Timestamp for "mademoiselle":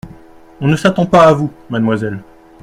1.69-2.23